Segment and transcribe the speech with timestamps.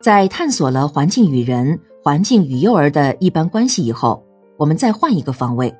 [0.00, 4.22] 在探索了环境与人、环境与幼儿的一般关系以后，
[4.58, 5.74] 我们再换一个方位，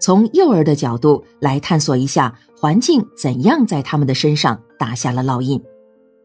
[0.00, 5.62] 从幼儿的角度来探索一下环境怎样在他们的身上打下了烙印，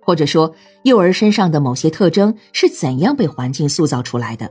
[0.01, 0.51] 或者说
[0.83, 4.49] 幼儿身上的某些特征是怎样被环境塑造出来的。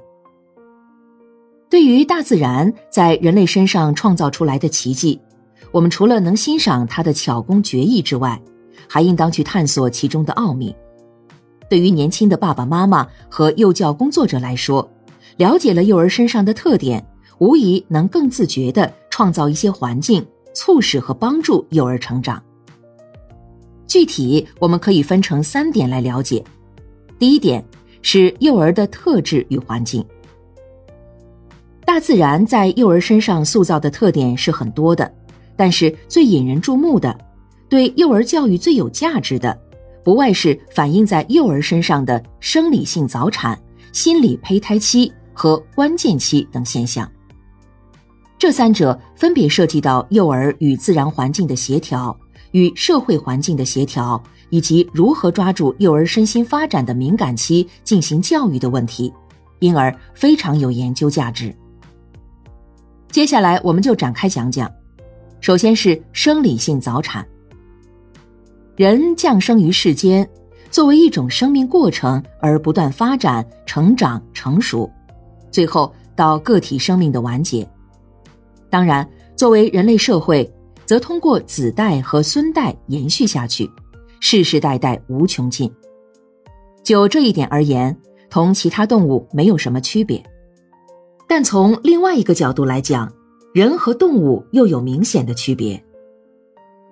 [1.70, 5.18] 对于大自然在人类身上创造出来的奇迹，
[5.72, 8.40] 我们除了能欣赏它的巧工绝艺之外，
[8.86, 10.76] 还应当去探索其中的奥秘。
[11.68, 14.88] 对于年轻的爸爸妈妈和幼教工作者来说，
[15.36, 17.04] 了解了幼儿身上的特点，
[17.38, 22.42] 无疑能更自觉地创造一些环境，促使和帮助幼儿成长。
[23.86, 26.44] 具体我们可以分成三点来了解。
[27.18, 27.64] 第一点
[28.02, 30.04] 是幼儿的特质与环境。
[31.84, 35.10] 大自然在幼儿身上塑造的特点是很多的，
[35.56, 37.16] 但是最引人注目的，
[37.68, 39.56] 对幼儿教育最有价值的，
[40.04, 43.58] 不外是反映在幼儿身上的生理性早产、
[43.90, 47.10] 心理胚胎期和关键期等现象。
[48.38, 52.14] 这三者分别涉及到幼儿与自然环境的协调、
[52.50, 59.10] 与社会环境的协调，以及如何抓住幼儿身心发展的敏感期进行教育的问题，
[59.60, 61.54] 因而非常有研究价值。
[63.10, 64.70] 接下来我们就展开讲讲，
[65.40, 67.26] 首先是生理性早产。
[68.76, 70.28] 人降生于世间，
[70.68, 74.90] 作为一种生命过程而不断发展、成长、成熟，
[75.48, 77.64] 最后到个体生命的完结。
[78.68, 80.52] 当然，作为人类社会，
[80.84, 83.70] 则通过子代和孙代延续下去，
[84.18, 85.72] 世世代代无穷尽。
[86.82, 87.96] 就这一点而言，
[88.28, 90.20] 同其他动物没有什么区别。
[91.28, 93.12] 但从另外一个角度来讲，
[93.54, 95.80] 人和动物又有明显的区别。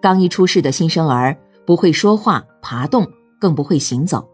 [0.00, 3.10] 刚一出世的新生儿不会说话、爬动，
[3.40, 4.28] 更不会行走。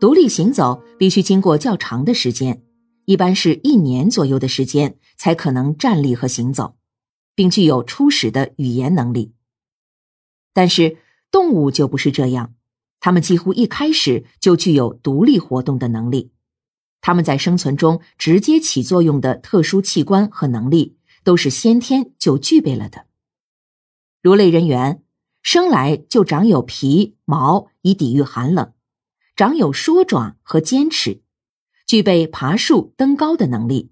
[0.00, 2.62] 独立行走必须经过较长的时间，
[3.04, 6.76] 一般是一年左右的时间才可能站立和行走，
[7.34, 9.32] 并具有初始的语言能力。
[10.52, 10.98] 但是
[11.30, 12.54] 动物就不是这样，
[13.00, 16.30] 它们几乎一开始就具有独立活动的能力。
[17.00, 23.06] 它们在生存中直接起作用的特殊器官和能力，都是先天就具备了的。
[24.20, 25.02] 如类人猿，
[25.50, 28.74] 生来就长有皮毛以抵御寒冷，
[29.34, 31.22] 长有缩爪和尖齿，
[31.86, 33.90] 具备爬树登高的能力，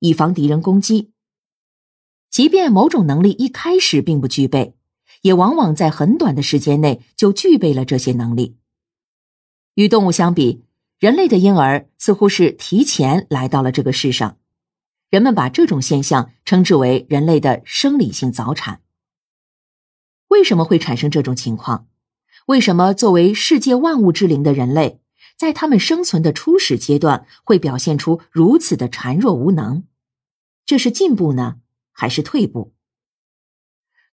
[0.00, 1.12] 以防敌人攻击。
[2.28, 4.74] 即便某种能力一开始并不具备，
[5.22, 8.56] 也往往在很短的时间内就具备了这些能力。
[9.74, 10.64] 与动物相比。
[10.98, 14.38] 人类的婴儿似乎是提前来到了这个世上，
[15.08, 18.80] 人们把这种现象称之为人类的生理性早产。
[20.28, 21.86] 为什么会产生这种情况？
[22.46, 25.00] 为什么作为世界万物之灵的人类，
[25.36, 29.84] 在他们生存的初始阶段会表现出如此的孱弱无能？
[30.64, 31.56] 这是进步呢，
[31.92, 32.72] 还是退步？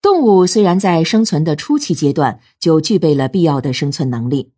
[0.02, 4.52] 动物虽然在生存的初期阶段就具备了必要的生存能力。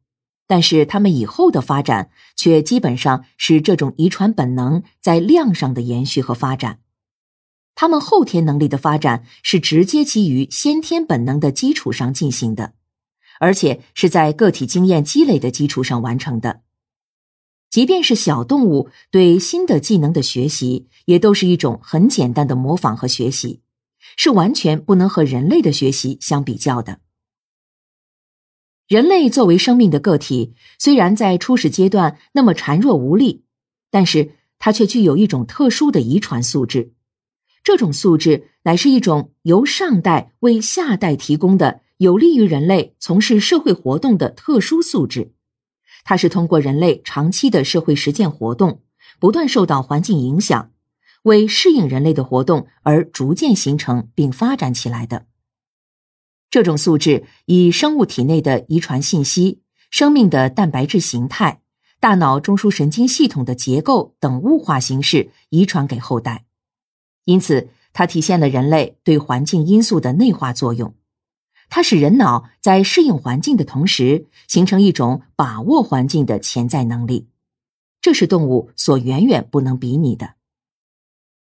[0.47, 6.81] 但是他们以后的发展却基本上是这种遗传本能在量上的延续和发展，
[7.75, 12.73] 他们后天能力的发展是直接基于先天本能的基础上进行的，
[13.39, 16.61] 而且是在个体经验积累的基础上完成的。
[17.69, 23.59] 即便是小动物对新的技能的学习，也都是一种很简单的模仿和学习，
[24.15, 27.01] 是完全不能和人类的学习相比较的。
[28.87, 33.43] 人类作为生命的个体，虽然在初始阶段那么孱弱无力，
[33.91, 36.93] 但是它却具有一种特殊的遗传素质。
[37.65, 45.33] 这种素质乃是一种由上代为下代提供的有利于人类从事社会活动的特殊素质。
[46.03, 48.83] 它是通过人类长期的社会实践活动，
[49.19, 50.71] 不断受到环境影响，
[51.23, 55.25] 为适应人类的活动而逐渐形成并发展起来的。
[56.51, 61.61] 这种素质以生物体内的遗传信息、生命的蛋白质形态、
[61.99, 66.45] 大脑中枢神经系统的结构等物化形式遗传给后代，
[67.25, 70.95] 因此它体现了人类对环境因素的内化作用。
[71.67, 77.27] 它使人脑在适应环境的同时，形成一种把握环境的潜在能力，
[77.99, 80.34] 这是动物所远远不能比拟的。